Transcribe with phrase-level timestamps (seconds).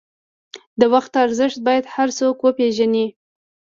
[0.79, 3.05] د وخت ارزښت باید هر څوک وپېژني.